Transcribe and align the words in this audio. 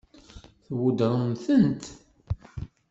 Tweddṛemt-tent? 0.65 1.83